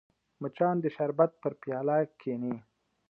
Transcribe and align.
مچان 0.41 0.75
د 0.81 0.85
شربت 0.95 1.31
پر 1.41 1.53
پیاله 1.61 1.97
کښېني 2.19 2.55